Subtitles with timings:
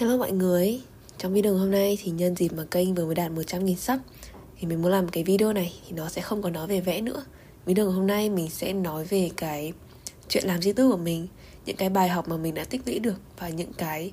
[0.00, 0.80] Hello mọi người,
[1.18, 4.00] trong video hôm nay thì nhân dịp mà kênh vừa mới đạt 100.000 sub
[4.58, 7.00] Thì mình muốn làm cái video này thì nó sẽ không còn nói về vẽ
[7.00, 7.24] nữa.
[7.66, 9.72] Video hôm nay mình sẽ nói về cái
[10.28, 11.26] chuyện làm youtube của mình
[11.66, 14.12] Những cái bài học mà mình đã tích lũy được Và những cái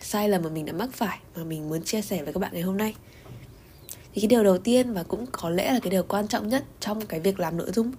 [0.00, 2.50] sai lầm mà mình đã mắc phải Mà mình muốn chia sẻ với các bạn
[2.52, 2.94] ngày hôm nay.
[4.14, 6.64] Thì cái điều đầu tiên và cũng có lẽ là cái điều quan trọng nhất
[6.80, 7.92] trong cái việc làm nội dung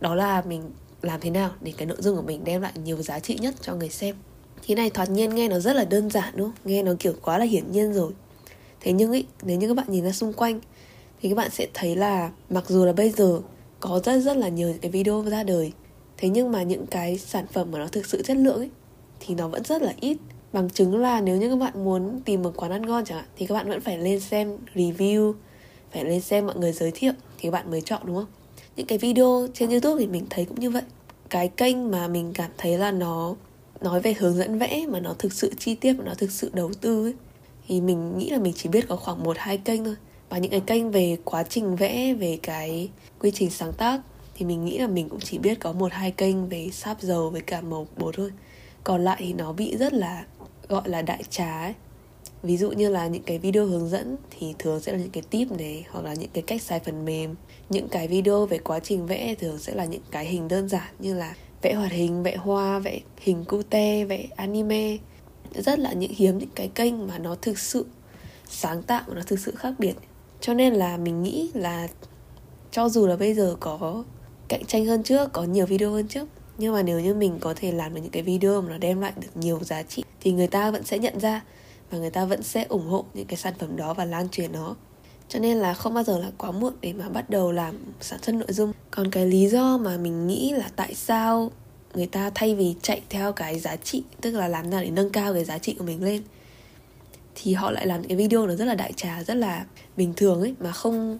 [0.00, 0.70] Đó là mình
[1.02, 3.54] làm thế nào để cái nội dung của mình đem lại nhiều giá trị nhất
[3.60, 4.16] cho người xem.
[4.66, 6.60] Thế này thoạt nhiên nghe nó rất là đơn giản đúng không?
[6.64, 8.12] Nghe nó kiểu quá là hiển nhiên rồi
[8.80, 10.60] Thế nhưng ý, nếu như các bạn nhìn ra xung quanh
[11.22, 13.40] Thì các bạn sẽ thấy là mặc dù là bây giờ
[13.80, 15.72] có rất rất là nhiều những cái video ra đời
[16.16, 18.70] Thế nhưng mà những cái sản phẩm mà nó thực sự chất lượng ấy
[19.20, 20.16] Thì nó vẫn rất là ít
[20.52, 23.26] Bằng chứng là nếu như các bạn muốn tìm một quán ăn ngon chẳng hạn
[23.36, 25.34] Thì các bạn vẫn phải lên xem review
[25.92, 28.26] Phải lên xem mọi người giới thiệu Thì các bạn mới chọn đúng không?
[28.76, 30.82] Những cái video trên Youtube thì mình thấy cũng như vậy
[31.30, 33.34] Cái kênh mà mình cảm thấy là nó
[33.80, 36.50] nói về hướng dẫn vẽ mà nó thực sự chi tiết và nó thực sự
[36.54, 37.14] đầu tư ấy,
[37.68, 39.96] thì mình nghĩ là mình chỉ biết có khoảng một, hai kênh thôi.
[40.28, 42.88] Và những cái kênh về quá trình vẽ, về cái
[43.18, 44.00] quy trình sáng tác,
[44.34, 47.30] thì mình nghĩ là mình cũng chỉ biết có một, hai kênh về sáp dầu
[47.30, 48.30] với cả màu bột thôi.
[48.84, 50.24] Còn lại thì nó bị rất là,
[50.68, 51.74] gọi là đại trá ấy.
[52.42, 55.22] Ví dụ như là những cái video hướng dẫn thì thường sẽ là những cái
[55.30, 57.34] tip này, hoặc là những cái cách xài phần mềm.
[57.68, 60.94] Những cái video về quá trình vẽ thường sẽ là những cái hình đơn giản
[60.98, 64.96] như là vẽ hoạt hình vẽ hoa vẽ hình cute vẽ anime
[65.54, 67.86] rất là những hiếm, những cái kênh mà nó thực sự
[68.48, 69.94] sáng tạo và nó thực sự khác biệt.
[70.40, 71.88] Cho nên là mình nghĩ là
[72.70, 74.04] cho dù là bây giờ có
[74.48, 77.54] cạnh tranh hơn trước, có nhiều video hơn trước, nhưng mà nếu như mình có
[77.56, 80.32] thể làm được những cái video mà nó đem lại được nhiều giá trị, thì
[80.32, 81.42] người ta vẫn sẽ nhận ra
[81.90, 84.52] và người ta vẫn sẽ ủng hộ những cái sản phẩm đó và lan truyền
[84.52, 84.76] nó
[85.30, 88.22] cho nên là không bao giờ là quá muộn để mà bắt đầu làm sản
[88.22, 88.72] xuất nội dung.
[88.90, 91.50] Còn cái lý do mà mình nghĩ là tại sao
[91.94, 95.10] người ta thay vì chạy theo cái giá trị, tức là làm nào để nâng
[95.10, 96.22] cao cái giá trị của mình lên,
[97.34, 99.64] thì họ lại làm cái video nó rất là đại trà, rất là
[99.96, 101.18] bình thường ấy, mà không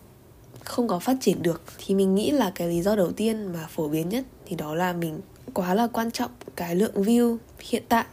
[0.65, 1.63] không có phát triển được.
[1.79, 4.75] Thì mình nghĩ là cái lý do đầu tiên mà phổ biến nhất thì đó
[4.75, 5.21] là mình
[5.55, 8.05] quá là quan trọng cái lượng view hiện tại.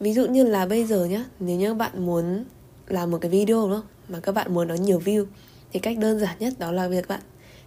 [0.00, 2.44] Ví dụ như là bây giờ nhá, nếu như bạn muốn
[2.86, 3.86] làm một cái video đúng không?
[4.08, 5.24] Mà các bạn muốn nó nhiều view
[5.72, 7.20] thì cách đơn giản nhất đó là việc bạn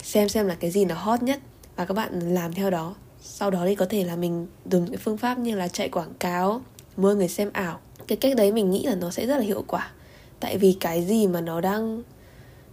[0.04, 1.40] xem xem là cái gì nó hot nhất
[1.76, 2.96] và các bạn làm theo đó.
[3.22, 6.14] Sau đó thì có thể là mình dùng cái phương pháp như là chạy quảng
[6.20, 6.62] cáo
[6.98, 7.80] mua người xem ảo.
[8.08, 9.92] Cái cách đấy mình nghĩ là nó sẽ rất là hiệu quả.
[10.40, 12.04] Tại vì cái gì mà nó đang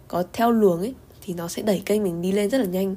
[0.07, 2.95] có theo luồng ấy thì nó sẽ đẩy kênh mình đi lên rất là nhanh.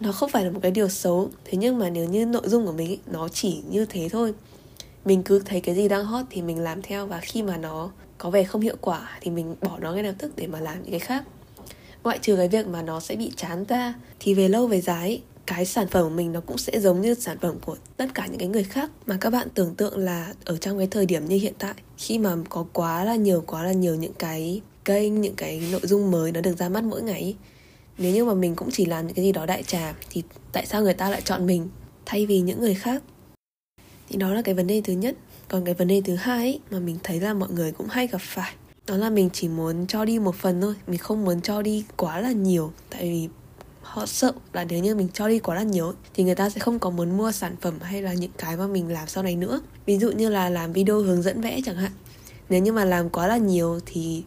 [0.00, 2.66] Nó không phải là một cái điều xấu thế nhưng mà nếu như nội dung
[2.66, 4.34] của mình ấy, nó chỉ như thế thôi
[5.04, 7.90] mình cứ thấy cái gì đang hot thì mình làm theo và khi mà nó
[8.20, 10.82] có vẻ không hiệu quả thì mình bỏ nó ngay lập tức để mà làm
[10.82, 11.24] những cái khác.
[12.04, 15.22] Ngoại trừ cái việc mà nó sẽ bị chán ra thì về lâu về dài,
[15.46, 18.26] cái sản phẩm của mình nó cũng sẽ giống như sản phẩm của tất cả
[18.26, 21.24] những cái người khác mà các bạn tưởng tượng là ở trong cái thời điểm
[21.24, 21.74] như hiện tại.
[21.98, 25.80] Khi mà có quá là nhiều, quá là nhiều những cái kênh, những cái nội
[25.84, 27.36] dung mới nó được ra mắt mỗi ngày
[27.98, 30.66] nếu như mà mình cũng chỉ làm những cái gì đó đại trà thì tại
[30.66, 31.68] sao người ta lại chọn mình
[32.06, 33.02] thay vì những người khác?
[34.08, 35.16] Thì đó là cái vấn đề thứ nhất
[35.50, 38.06] còn cái vấn đề thứ hai ấy, mà mình thấy là mọi người cũng hay
[38.06, 38.52] gặp phải
[38.86, 41.84] đó là mình chỉ muốn cho đi một phần thôi mình không muốn cho đi
[41.96, 42.72] quá là nhiều.
[42.90, 43.28] Tại vì
[43.82, 46.60] họ sợ là nếu như mình cho đi quá là nhiều thì người ta sẽ
[46.60, 49.36] không có muốn mua sản phẩm hay là những cái mà mình làm sau này
[49.36, 49.60] nữa.
[49.86, 51.92] Ví dụ như là làm video hướng dẫn vẽ chẳng hạn.
[52.48, 54.24] Nếu như mà làm quá là nhiều thì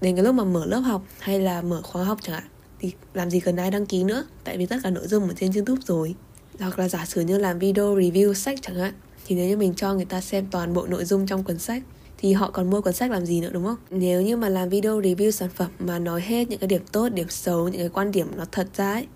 [0.00, 2.48] đến cái lúc mà mở lớp học hay là mở khóa học chẳng hạn
[2.80, 4.24] thì làm gì cần ai đăng ký nữa.
[4.44, 6.14] Tại vì tất cả nội dung ở trên youtube rồi.
[6.58, 8.94] Hoặc là giả sử như làm video review sách chẳng hạn
[9.26, 11.82] thì nếu như mình cho người ta xem toàn bộ nội dung trong cuốn sách
[12.18, 13.76] thì họ còn mua cuốn sách làm gì nữa đúng không?
[13.90, 17.08] Nếu như mà làm video review sản phẩm mà nói hết những cái điểm tốt,
[17.08, 19.06] điểm xấu, những cái quan điểm nó thật ra ấy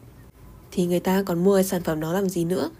[0.72, 2.70] thì người ta còn mua cái sản phẩm đó làm gì nữa?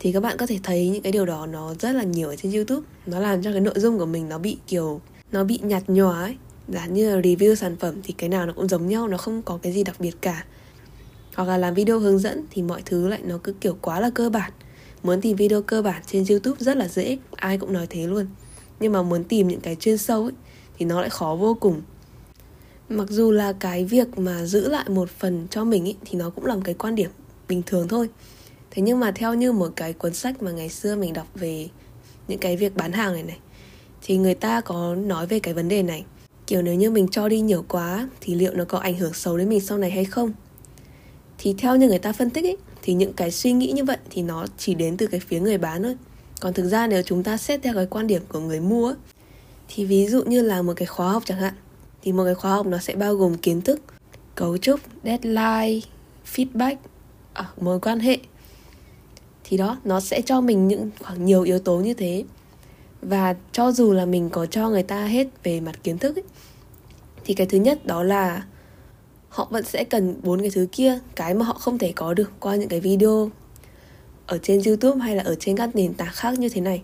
[0.00, 2.36] Thì các bạn có thể thấy những cái điều đó nó rất là nhiều ở
[2.36, 2.86] trên YouTube.
[3.06, 5.00] Nó làm cho cái nội dung của mình nó bị kiểu
[5.32, 6.36] nó bị nhạt nhòa ấy.
[6.68, 9.42] Giả như là review sản phẩm thì cái nào nó cũng giống nhau, nó không
[9.42, 10.44] có cái gì đặc biệt cả.
[11.34, 14.10] Hoặc là làm video hướng dẫn thì mọi thứ lại nó cứ kiểu quá là
[14.10, 14.52] cơ bản.
[15.06, 18.26] Muốn tìm video cơ bản trên YouTube rất là dễ, ai cũng nói thế luôn.
[18.80, 20.32] Nhưng mà muốn tìm những cái chuyên sâu ấy
[20.78, 21.82] thì nó lại khó vô cùng.
[22.88, 26.30] Mặc dù là cái việc mà giữ lại một phần cho mình ấy thì nó
[26.30, 27.10] cũng là một cái quan điểm
[27.48, 28.08] bình thường thôi.
[28.70, 31.68] Thế nhưng mà theo như một cái cuốn sách mà ngày xưa mình đọc về
[32.28, 33.38] những cái việc bán hàng này này
[34.02, 36.04] thì người ta có nói về cái vấn đề này.
[36.46, 39.38] Kiểu nếu như mình cho đi nhiều quá thì liệu nó có ảnh hưởng xấu
[39.38, 40.32] đến mình sau này hay không?
[41.38, 42.56] Thì theo như người ta phân tích ấy
[42.86, 45.58] thì những cái suy nghĩ như vậy thì nó chỉ đến từ cái phía người
[45.58, 45.96] bán thôi.
[46.40, 48.94] Còn thực ra nếu chúng ta xét theo cái quan điểm của người mua
[49.68, 51.54] thì ví dụ như là một cái khóa học chẳng hạn
[52.02, 53.80] thì một cái khóa học nó sẽ bao gồm kiến thức
[54.34, 55.80] cấu trúc deadline
[56.34, 56.76] feedback
[57.32, 58.18] à, mối quan hệ.
[59.44, 62.24] Thì đó nó sẽ cho mình những khoảng nhiều yếu tố như thế.
[63.02, 66.24] Và cho dù là mình có cho người ta hết về mặt kiến thức ấy,
[67.24, 68.44] thì cái thứ nhất đó là
[69.36, 72.30] họ vẫn sẽ cần bốn cái thứ kia, cái mà họ không thể có được
[72.40, 73.30] qua những cái video
[74.26, 76.82] ở trên youtube hay là ở trên các nền tảng khác như thế này.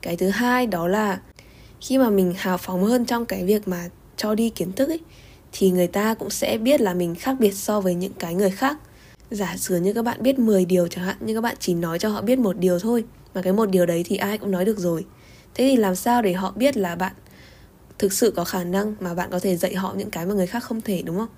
[0.00, 1.20] Cái thứ hai đó là
[1.80, 5.00] khi mà mình hào phóng hơn trong cái việc mà cho đi kiến thức ấy,
[5.52, 8.50] thì người ta cũng sẽ biết là mình khác biệt so với những cái người
[8.50, 8.76] khác.
[9.30, 11.98] Giả sử như các bạn biết 10 điều chẳng hạn, nhưng các bạn chỉ nói
[11.98, 13.04] cho họ biết một điều thôi,
[13.34, 15.04] mà cái một điều đấy thì ai cũng nói được rồi.
[15.54, 17.12] Thế thì làm sao để họ biết là bạn
[17.98, 20.46] thực sự có khả năng mà bạn có thể dạy họ những cái mà người
[20.46, 21.28] khác không thể, đúng không?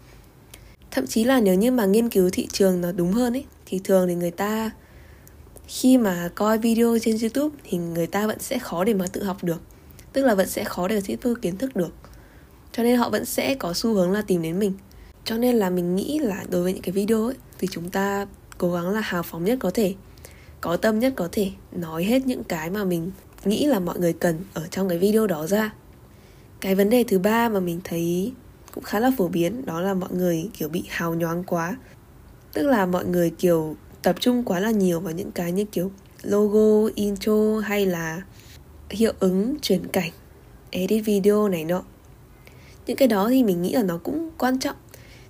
[0.93, 3.81] Thậm chí là nếu như mà nghiên cứu thị trường nó đúng hơn ấy, thì
[3.85, 4.71] thường thì người ta
[5.67, 9.25] khi mà coi video trên youtube thì người ta vẫn sẽ khó để mà tự
[9.25, 9.61] học được.
[10.13, 11.95] Tức là vẫn sẽ khó để tiếp thu kiến thức được.
[12.73, 14.73] Cho nên họ vẫn sẽ có xu hướng là tìm đến mình.
[15.25, 18.27] Cho nên là mình nghĩ là đối với những cái video ấy, thì chúng ta
[18.59, 19.95] cố gắng là hào phóng nhất có thể,
[20.61, 23.11] có tâm nhất có thể, nói hết những cái mà mình
[23.45, 25.75] nghĩ là mọi người cần ở trong cái video đó ra.
[26.61, 28.33] Cái vấn đề thứ ba mà mình thấy
[28.75, 31.77] cũng khá là phổ biến, đó là mọi người, kiểu, bị hào nhoáng quá.
[32.53, 35.91] Tức là mọi người, kiểu, tập trung quá là nhiều vào những cái như, kiểu,
[36.23, 38.23] logo, intro hay là
[38.91, 40.11] hiệu ứng, chuyển cảnh,
[40.71, 41.83] edit video này nọ.
[42.87, 44.77] Những cái đó thì mình nghĩ là nó cũng quan trọng.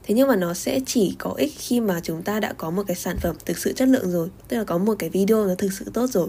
[0.03, 2.83] Thế nhưng mà nó sẽ chỉ có ích khi mà chúng ta đã có một
[2.87, 5.55] cái sản phẩm thực sự chất lượng rồi, tức là có một cái video nó
[5.55, 6.29] thực sự tốt rồi.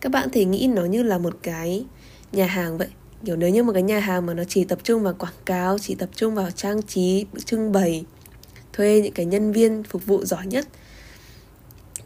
[0.00, 1.84] Các bạn thể nghĩ nó như là một cái
[2.32, 2.88] nhà hàng vậy?
[3.24, 5.78] Kiểu nếu như một cái nhà hàng mà nó chỉ tập trung vào quảng cáo,
[5.78, 8.04] chỉ tập trung vào trang trí, trưng bày,
[8.72, 10.68] thuê những cái nhân viên phục vụ giỏi nhất,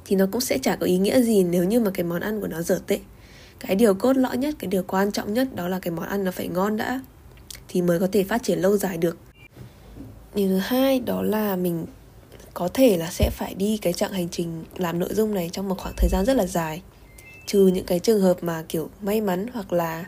[0.04, 2.40] thì nó cũng sẽ chả có ý nghĩa gì nếu như mà cái món ăn
[2.40, 2.98] của nó dở tệ.
[3.58, 6.24] Cái điều cốt lõi nhất, cái điều quan trọng nhất đó là cái món ăn
[6.24, 7.00] nó phải ngon đã,
[7.68, 9.18] thì mới có thể phát triển lâu dài được.
[10.34, 11.86] Điều thứ hai đó là mình
[12.54, 15.68] có thể là sẽ phải đi cái chặng hành trình làm nội dung này trong
[15.68, 16.82] một khoảng thời gian rất là dài.
[17.46, 20.04] Trừ những cái trường hợp mà kiểu may mắn hoặc là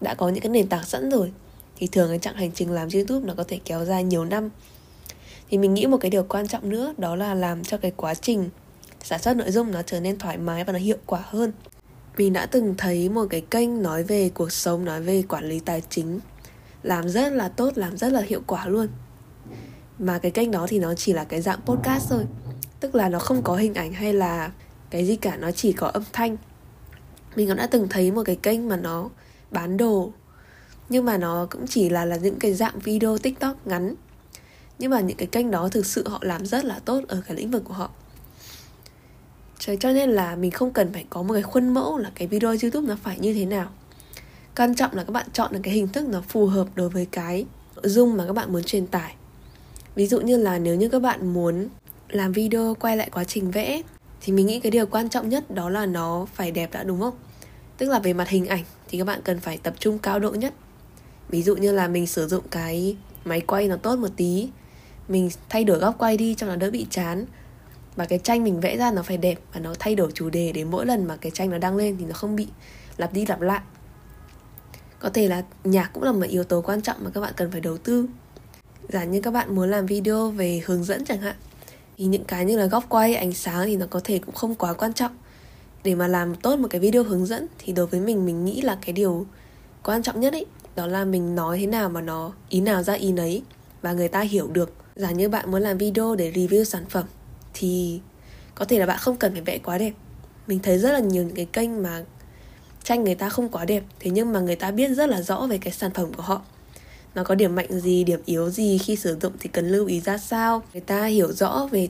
[0.00, 1.32] đã có những cái nền tảng sẵn rồi.
[1.76, 4.50] Thì thường cái chặng hành trình làm youtube nó có thể kéo dài nhiều năm.
[5.50, 8.14] Thì mình nghĩ một cái điều quan trọng nữa, đó là làm cho cái quá
[8.14, 8.50] trình
[9.02, 11.52] sản xuất nội dung nó trở nên thoải mái và nó hiệu quả hơn.
[12.16, 15.60] Mình đã từng thấy một cái kênh nói về cuộc sống, nói về quản lý
[15.60, 16.20] tài chính,
[16.82, 18.88] làm rất là tốt, làm rất là hiệu quả luôn.
[19.98, 22.24] Mà cái kênh đó thì nó chỉ là cái dạng podcast thôi.
[22.80, 24.50] Tức là nó không có hình ảnh hay là
[24.90, 26.36] cái gì cả, nó chỉ có âm thanh.
[27.36, 29.10] Mình cũng đã từng thấy một cái kênh mà nó
[29.50, 30.12] bán đồ.
[30.88, 33.94] Nhưng mà nó cũng chỉ là là những cái dạng video tiktok ngắn.
[34.78, 37.36] Nhưng mà những cái kênh đó thực sự họ làm rất là tốt ở cái
[37.36, 37.90] lĩnh vực của họ.
[39.58, 42.50] Cho nên là mình không cần phải có một cái khuôn mẫu là cái video
[42.62, 43.68] youtube nó phải như thế nào.
[44.56, 47.06] Quan trọng là các bạn chọn được cái hình thức nó phù hợp đối với
[47.06, 47.46] cái
[47.76, 49.14] nội dung mà các bạn muốn truyền tải.
[49.94, 51.68] Ví dụ như là nếu như các bạn muốn
[52.08, 53.82] làm video quay lại quá trình vẽ,
[54.20, 57.00] thì mình nghĩ cái điều quan trọng nhất đó là nó phải đẹp đã, đúng
[57.00, 57.14] không?
[57.76, 60.30] Tức là về mặt hình ảnh thì các bạn cần phải tập trung cao độ
[60.30, 60.54] nhất.
[61.28, 64.48] Ví dụ như là mình sử dụng cái máy quay nó tốt một tí,
[65.08, 67.24] mình thay đổi góc quay đi cho nó đỡ bị chán,
[67.96, 70.52] và cái tranh mình vẽ ra nó phải đẹp và nó thay đổi chủ đề
[70.52, 72.46] để mỗi lần mà cái tranh nó đăng lên thì nó không bị
[72.96, 73.60] lặp đi lặp lại.
[74.98, 77.50] Có thể là nhạc cũng là một yếu tố quan trọng mà các bạn cần
[77.50, 78.06] phải đầu tư.
[78.88, 81.36] Giả như các bạn muốn làm video về hướng dẫn chẳng hạn,
[81.96, 84.54] thì những cái như là góc quay, ánh sáng thì nó có thể cũng không
[84.54, 85.16] quá quan trọng
[85.84, 88.60] để mà làm tốt một cái video hướng dẫn thì đối với mình mình nghĩ
[88.60, 89.26] là cái điều
[89.82, 90.46] quan trọng nhất ấy,
[90.76, 93.42] đó là mình nói thế nào mà nó, ý nào ra ý nấy
[93.82, 94.72] và người ta hiểu được.
[94.96, 97.04] Giả như bạn muốn làm video để review sản phẩm
[97.54, 98.00] thì
[98.54, 99.92] có thể là bạn không cần phải vẽ quá đẹp.
[100.46, 102.04] Mình thấy rất là nhiều những cái kênh mà
[102.84, 105.46] tranh người ta không quá đẹp, thế nhưng mà người ta biết rất là rõ
[105.46, 106.42] về cái sản phẩm của họ.
[107.14, 110.00] Nó có điểm mạnh gì, điểm yếu gì, khi sử dụng thì cần lưu ý
[110.00, 110.62] ra sao.
[110.72, 111.88] Người ta hiểu rõ về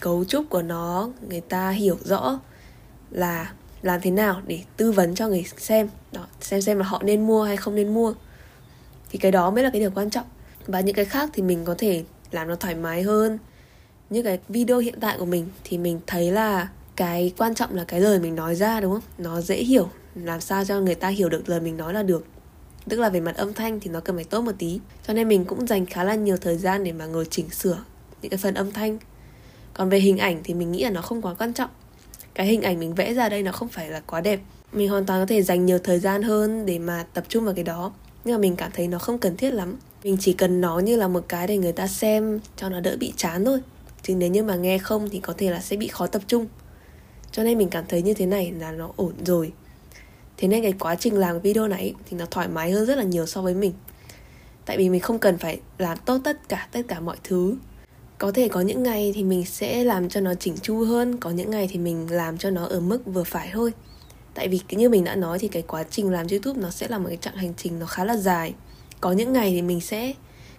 [0.00, 2.40] cấu trúc của nó, người ta hiểu rõ
[3.10, 5.88] là làm thế nào để tư vấn cho người xem.
[6.12, 8.14] Đó, xem xem là họ nên mua hay không nên mua.
[9.10, 10.26] Thì cái đó mới là cái điều quan trọng.
[10.66, 13.38] Và những cái khác thì mình có thể làm nó thoải mái hơn.
[14.10, 17.84] Như cái video hiện tại của mình thì mình thấy là cái quan trọng là
[17.84, 19.02] cái lời mình nói ra, đúng không?
[19.18, 22.26] Nó dễ hiểu, làm sao cho người ta hiểu được lời mình nói là được.
[22.88, 24.80] Tức là về mặt âm thanh thì nó cần phải tốt một tí.
[25.06, 27.84] Cho nên mình cũng dành khá là nhiều thời gian để mà ngồi chỉnh sửa
[28.22, 28.98] những cái phần âm thanh.
[29.74, 31.70] Còn về hình ảnh thì mình nghĩ là nó không quá quan trọng
[32.38, 34.40] cái hình ảnh mình vẽ ra đây nó không phải là quá đẹp.
[34.72, 37.54] Mình hoàn toàn có thể dành nhiều thời gian hơn để mà tập trung vào
[37.54, 37.92] cái đó.
[38.24, 39.76] Nhưng mà mình cảm thấy nó không cần thiết lắm.
[40.04, 42.96] Mình chỉ cần nó như là một cái để người ta xem cho nó đỡ
[43.00, 43.60] bị chán thôi.
[44.02, 46.46] Chứ nếu như mà nghe không thì có thể là sẽ bị khó tập trung.
[47.32, 49.52] Cho nên mình cảm thấy như thế này là nó ổn rồi.
[50.36, 53.04] Thế nên cái quá trình làm video này thì nó thoải mái hơn rất là
[53.04, 53.72] nhiều so với mình.
[54.64, 57.56] Tại vì mình không cần phải làm tốt tất cả tất cả mọi thứ
[58.18, 61.30] có thể có những ngày thì mình sẽ làm cho nó chỉnh chu hơn, có
[61.30, 63.72] những ngày thì mình làm cho nó ở mức vừa phải thôi.
[64.34, 66.98] Tại vì như mình đã nói thì cái quá trình làm youtube nó sẽ là
[66.98, 68.54] một cái chặng hành trình nó khá là dài.
[69.00, 70.12] Có những ngày thì mình sẽ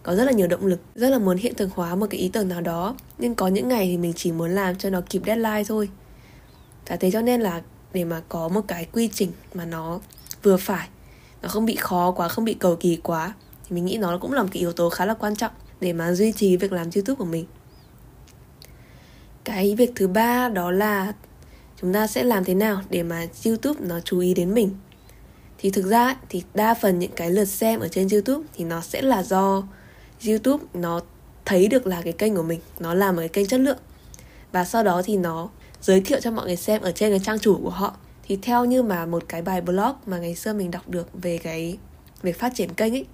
[0.03, 2.29] có rất là nhiều động lực, rất là muốn hiện thực hóa một cái ý
[2.29, 5.21] tưởng nào đó, nhưng có những ngày thì mình chỉ muốn làm cho nó kịp
[5.25, 5.89] deadline thôi.
[6.87, 7.61] Và thế cho nên là
[7.93, 9.99] để mà có một cái quy trình mà nó
[10.43, 10.87] vừa phải,
[11.41, 13.33] nó không bị khó quá, không bị cầu kỳ quá,
[13.69, 15.51] thì mình nghĩ nó cũng là một cái yếu tố khá là quan trọng
[15.81, 17.45] để mà duy trì việc làm youtube của mình.
[19.43, 21.13] Cái việc thứ ba đó là
[21.81, 24.75] chúng ta sẽ làm thế nào để mà youtube nó chú ý đến mình?
[25.57, 28.81] Thì thực ra thì đa phần những cái lượt xem ở trên youtube thì nó
[28.81, 29.63] sẽ là do
[30.27, 31.01] youtube nó
[31.45, 33.77] thấy được là cái kênh của mình, nó là một cái kênh chất lượng.
[34.51, 35.49] Và sau đó thì nó
[35.81, 37.95] giới thiệu cho mọi người xem ở trên cái trang chủ của họ.
[38.23, 41.37] Thì theo như mà một cái bài blog mà ngày xưa mình đọc được về
[41.37, 41.77] cái,
[42.21, 43.05] việc phát triển kênh ấy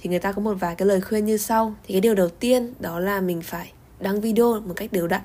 [0.00, 1.74] thì người ta có một vài cái lời khuyên như sau.
[1.84, 5.22] Thì cái điều đầu tiên đó là mình phải đăng video một cách đều đặn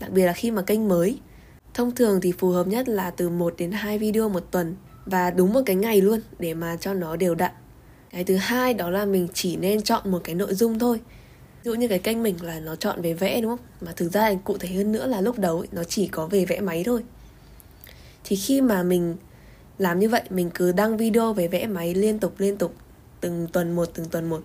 [0.00, 1.18] đặc biệt là khi mà kênh mới.
[1.74, 5.30] Thông thường thì phù hợp nhất là từ 1 đến 2 video một tuần và
[5.30, 7.52] đúng một cái ngày luôn để mà cho nó đều đặn.
[8.10, 11.00] Cái thứ hai đó là mình chỉ nên chọn một cái nội dung thôi.
[11.64, 13.66] Ví dụ như cái kênh mình là nó chọn về vẽ đúng không?
[13.80, 16.44] Mà thực ra cụ thể hơn nữa là lúc đầu ấy, nó chỉ có về
[16.44, 17.02] vẽ máy thôi.
[18.24, 19.16] Thì khi mà mình
[19.78, 22.74] làm như vậy mình cứ đăng video về vẽ máy liên tục liên tục
[23.20, 24.42] từng tuần một từng tuần một.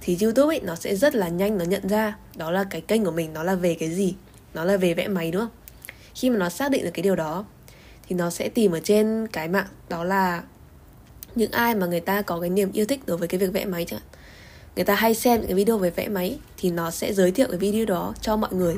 [0.00, 3.04] Thì youtube ấy nó sẽ rất là nhanh nó nhận ra đó là cái kênh
[3.04, 4.14] của mình nó là về cái gì
[4.54, 5.50] nó là về vẽ máy đúng không?
[6.14, 7.44] Khi mà nó xác định được cái điều đó
[8.08, 10.42] thì nó sẽ tìm ở trên cái mạng đó là
[11.34, 13.64] những ai mà người ta có cái niềm yêu thích đối với cái việc vẽ
[13.64, 14.00] máy chẳng
[14.76, 17.46] người ta hay xem những cái video về vẽ máy thì nó sẽ giới thiệu
[17.50, 18.76] cái video đó cho mọi người.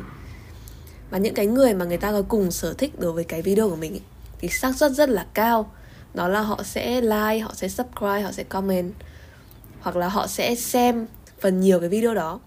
[1.10, 3.70] Và những cái người mà người ta có cùng sở thích đối với cái video
[3.70, 4.00] của mình ấy,
[4.40, 5.72] thì xác suất rất là cao.
[6.14, 8.92] Đó là họ sẽ like họ sẽ subscribe họ sẽ comment
[9.80, 11.06] hoặc là họ sẽ xem
[11.40, 12.40] phần nhiều cái video đó.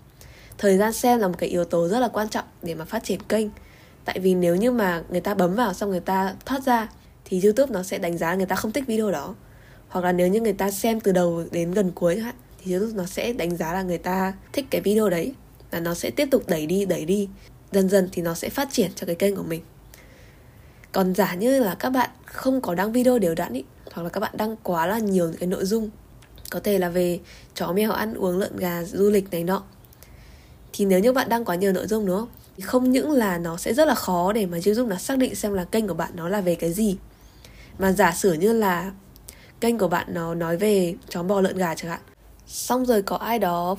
[0.57, 3.03] Thời gian xem là một cái yếu tố rất là quan trọng để mà phát
[3.03, 3.47] triển kênh.
[4.05, 6.89] Tại vì nếu như mà người ta bấm vào xong người ta thoát ra,
[7.25, 9.35] thì youtube nó sẽ đánh giá người ta không thích video đó.
[9.88, 12.23] Hoặc là nếu như người ta xem từ đầu đến gần cuối
[12.63, 15.33] thì youtube nó sẽ đánh giá là người ta thích cái video đấy
[15.71, 17.29] là nó sẽ tiếp tục đẩy đi đẩy đi.
[17.71, 19.61] Dần dần thì nó sẽ phát triển cho cái kênh của mình.
[20.91, 24.09] Còn giả như là các bạn không có đăng video đều đặn ý, hoặc là
[24.09, 25.89] các bạn đăng quá là nhiều những cái nội dung
[26.51, 27.20] có thể là về
[27.55, 29.63] chó mèo ăn uống lợn gà du lịch này nọ.
[30.74, 32.29] Thì nếu như bạn đang quá nhiều nội dung đúng không?
[32.58, 35.36] Thì không những là nó sẽ rất là khó để mà youtube nó xác định
[35.36, 36.98] xem là kênh của bạn nó là về cái gì.
[37.79, 38.91] Mà giả sử như là
[39.60, 42.01] kênh của bạn nó nói về chó bò lợn gà chẳng hạn.
[42.48, 43.72] Xong rồi có ai đó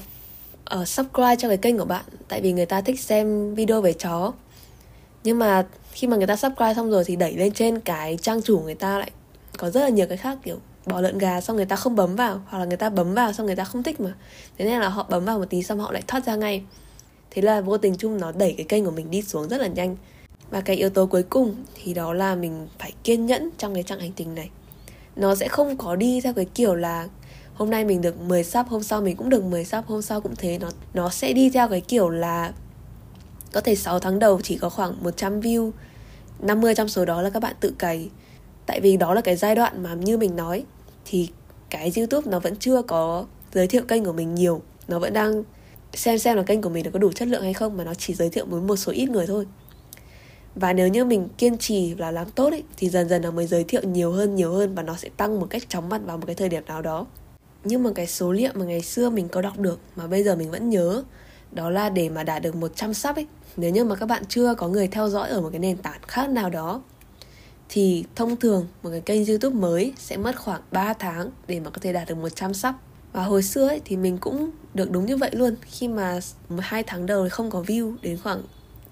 [0.80, 3.92] uh, subscribe cho cái kênh của bạn tại vì người ta thích xem video về
[3.92, 4.32] chó.
[5.24, 8.42] Nhưng mà khi mà người ta subscribe xong rồi thì đẩy lên trên cái trang
[8.42, 9.10] chủ người ta lại
[9.58, 12.16] có rất là nhiều cái khác kiểu bỏ lợn gà xong người ta không bấm
[12.16, 14.14] vào, hoặc là người ta bấm vào xong người ta không thích mà.
[14.58, 16.62] Thế nên là họ bấm vào một tí xong họ lại thoát ra ngay.
[17.30, 19.66] Thế là vô tình chung nó đẩy cái kênh của mình đi xuống rất là
[19.66, 19.96] nhanh.
[20.50, 23.82] Và cái yếu tố cuối cùng thì đó là mình phải kiên nhẫn trong cái
[23.82, 24.50] chặng hành trình này.
[25.16, 27.08] Nó sẽ không có đi theo cái kiểu là
[27.54, 30.20] hôm nay mình được 10 sub hôm sau mình cũng được 10 sub hôm sau
[30.20, 30.58] cũng thế.
[30.58, 32.52] Nó nó sẽ đi theo cái kiểu là
[33.52, 35.70] có thể 6 tháng đầu chỉ có khoảng 100 view
[36.38, 38.08] 50 trong số đó là các bạn tự cày
[38.66, 40.64] tại vì đó là cái giai đoạn mà như mình nói
[41.04, 41.30] thì
[41.70, 44.62] cái youtube nó vẫn chưa có giới thiệu kênh của mình nhiều.
[44.88, 45.42] Nó vẫn đang
[45.92, 47.94] xem xem là kênh của mình nó có đủ chất lượng hay không mà nó
[47.94, 49.46] chỉ giới thiệu với một số ít người thôi.
[50.54, 53.46] Và nếu như mình kiên trì và làm tốt ấy, thì dần dần nó mới
[53.46, 56.18] giới thiệu nhiều hơn nhiều hơn và nó sẽ tăng một cách chóng mặt vào
[56.18, 57.06] một cái thời điểm nào đó.
[57.64, 60.36] Nhưng mà cái số liệu mà ngày xưa mình có đọc được mà bây giờ
[60.36, 61.04] mình vẫn nhớ
[61.52, 63.26] đó là để mà đạt được 100 sub ấy.
[63.56, 66.00] Nếu như mà các bạn chưa có người theo dõi ở một cái nền tảng
[66.02, 66.82] khác nào đó
[67.74, 71.70] thì thông thường một cái kênh youtube mới sẽ mất khoảng 3 tháng để mà
[71.70, 72.74] có thể đạt được 100 sub
[73.12, 75.56] và hồi xưa ấy thì mình cũng được đúng như vậy luôn.
[75.62, 76.20] Khi mà
[76.58, 78.42] hai tháng đầu không có view, đến khoảng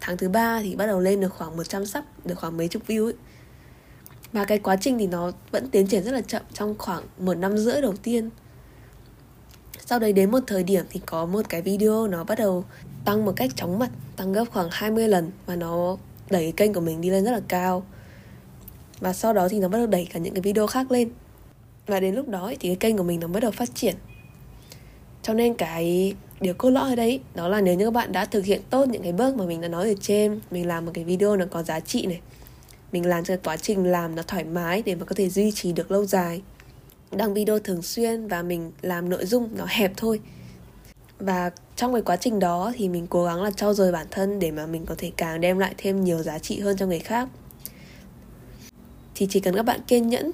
[0.01, 2.83] tháng thứ ba thì bắt đầu lên được khoảng 100 sub được khoảng mấy chục
[2.87, 3.15] view ấy.
[4.33, 7.35] Và cái quá trình thì nó vẫn tiến triển rất là chậm trong khoảng một
[7.35, 8.31] năm rưỡi đầu tiên.
[9.87, 12.65] Sau đấy đến một thời điểm thì có một cái video nó bắt đầu
[13.05, 15.97] tăng một cách chóng mặt, tăng gấp khoảng 20 lần và nó
[16.31, 17.85] đẩy kênh của mình đi lên rất là cao
[19.00, 21.11] và sau đó thì nó bắt đầu đẩy cả những cái video khác lên.
[21.87, 23.95] Và đến lúc đó thì cái kênh của mình nó bắt đầu phát triển.
[25.23, 28.25] Cho nên cái điều cốt lõi ở đây đó là nếu như các bạn đã
[28.25, 30.92] thực hiện tốt những cái bước mà mình đã nói ở trên, mình làm một
[30.95, 32.21] cái video nó có giá trị này,
[32.92, 35.73] mình làm cho quá trình làm nó thoải mái để mà có thể duy trì
[35.73, 36.42] được lâu dài.
[37.12, 40.21] Đăng video thường xuyên và mình làm nội dung nó hẹp thôi.
[41.19, 44.38] Và trong cái quá trình đó thì mình cố gắng là trau dồi bản thân
[44.38, 46.99] để mà mình có thể càng đem lại thêm nhiều giá trị hơn cho người
[46.99, 47.28] khác
[49.21, 50.31] thì chỉ cần các bạn kiên nhẫn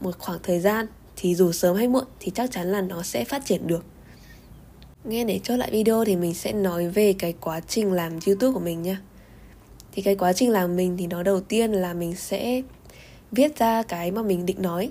[0.00, 3.24] một khoảng thời gian, thì dù sớm hay muộn thì chắc chắn là nó sẽ
[3.24, 3.84] phát triển được.
[5.04, 8.52] Nghe để chốt lại video thì mình sẽ nói về cái quá trình làm youtube
[8.52, 9.00] của mình nha
[9.92, 12.62] thì cái quá trình làm mình thì nó đầu tiên là mình sẽ
[13.32, 14.90] viết ra cái mà mình định nói.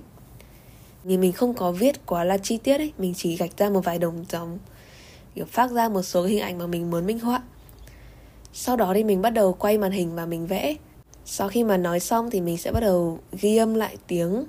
[1.03, 3.81] Thì mình không có viết quá là chi tiết ấy, mình chỉ gạch ra một
[3.81, 4.59] vài đồng dòng,
[5.35, 7.41] kiểu phát ra một số hình ảnh mà mình muốn minh họa.
[8.53, 10.75] Sau đó thì mình bắt đầu quay màn hình và mình vẽ
[11.31, 14.45] sau khi mà nói xong thì mình sẽ bắt đầu ghi âm lại tiếng.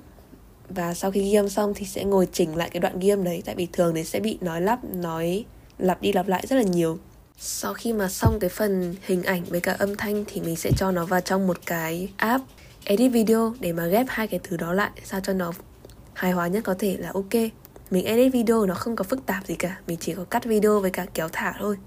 [0.69, 3.23] Và sau khi ghi âm xong thì sẽ ngồi chỉnh lại cái đoạn ghi âm
[3.23, 3.43] đấy.
[3.45, 5.45] Tại vì thường thì sẽ bị nói lắp, nói
[5.77, 6.97] lặp đi lặp lại rất là nhiều.
[7.37, 10.71] Sau khi mà xong cái phần hình ảnh với cả âm thanh thì mình sẽ
[10.77, 12.45] cho nó vào trong một cái app
[12.83, 15.51] edit video để mà ghép hai cái thứ đó lại, sao cho nó
[16.13, 17.33] hài hòa nhất có thể là ok.
[17.91, 20.79] Mình edit video nó không có phức tạp gì cả, mình chỉ có cắt video
[20.79, 21.77] với cả kéo thả thôi.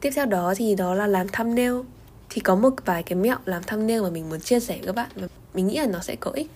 [0.00, 1.74] Tiếp theo đó thì đó là làm thumbnail
[2.30, 4.94] thì có một vài cái mẹo làm thumbnail mà mình muốn chia sẻ với các
[4.94, 6.46] bạn và mình nghĩ là nó sẽ có ích.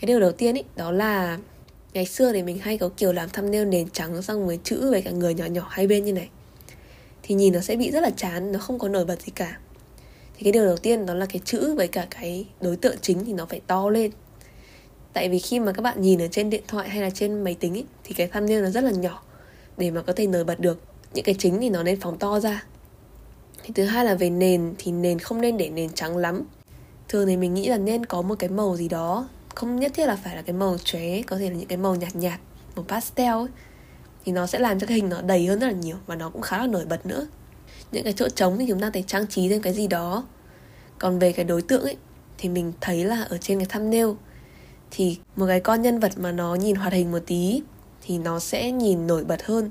[0.00, 1.38] Cái điều đầu tiên ý đó là
[1.92, 5.02] ngày xưa thì mình hay có kiểu làm thumbnail nền trắng xong với chữ với
[5.02, 6.28] cả người nhỏ nhỏ hai bên như này.
[7.22, 9.58] Thì nhìn nó sẽ bị rất là chán nó không có nổi bật gì cả.
[10.36, 13.24] Thì cái điều đầu tiên đó là cái chữ với cả cái đối tượng chính
[13.24, 14.10] thì nó phải to lên.
[15.12, 17.56] Tại vì khi mà các bạn nhìn ở trên điện thoại hay là trên máy
[17.60, 19.22] tính ý, thì cái thumbnail nó rất là nhỏ
[19.76, 20.80] để mà có thể nổi bật được.
[21.14, 22.64] Những cái chính thì nó nên phóng to ra
[23.62, 26.42] thì thứ hai là về nền, thì nền không nên để nền trắng lắm.
[27.08, 30.06] Thường thì mình nghĩ là nên có một cái màu gì đó, không nhất thiết
[30.06, 32.40] là phải là cái màu chóe có thể là những cái màu nhạt nhạt,
[32.76, 33.48] màu pastel ấy.
[34.24, 36.30] Thì nó sẽ làm cho cái hình nó đầy hơn rất là nhiều và nó
[36.30, 37.26] cũng khá là nổi bật nữa.
[37.92, 40.24] Những cái chỗ trống thì chúng ta thể trang trí thêm cái gì đó.
[40.98, 41.96] Còn về cái đối tượng ấy,
[42.38, 44.08] thì mình thấy là ở trên cái thumbnail,
[44.90, 47.62] thì một cái con nhân vật mà nó nhìn hoạt hình một tí,
[48.02, 49.70] thì nó sẽ nhìn nổi bật hơn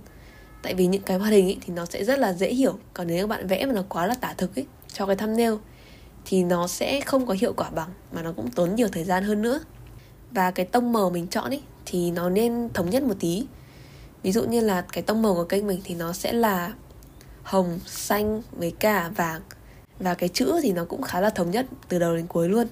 [0.62, 2.80] tại vì những cái hoạt hình ấy thì nó sẽ rất là dễ hiểu.
[2.94, 5.54] Còn nếu các bạn vẽ mà nó quá là tả thực ấy cho cái thumbnail,
[6.26, 9.24] thì nó sẽ không có hiệu quả bằng, mà nó cũng tốn nhiều thời gian
[9.24, 9.60] hơn nữa.
[10.32, 13.46] Và cái tông màu mình chọn ấy thì nó nên thống nhất một tí.
[14.24, 16.74] Ví dụ như là cái tông màu của kênh mình thì nó sẽ là
[17.44, 19.42] hồng, xanh với cả vàng.
[20.00, 22.68] Và cái chữ thì nó cũng khá là thống nhất từ đầu đến cuối luôn.